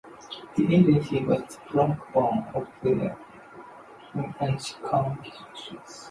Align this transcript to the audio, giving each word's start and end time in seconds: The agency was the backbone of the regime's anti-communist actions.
The 0.55 0.63
agency 0.63 1.23
was 1.23 1.43
the 1.71 1.77
backbone 1.77 2.47
of 2.55 2.67
the 2.81 2.95
regime's 4.15 4.33
anti-communist 4.41 5.41
actions. 5.43 5.99